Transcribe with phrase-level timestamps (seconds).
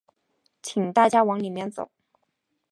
[0.63, 1.91] 请大家往里面走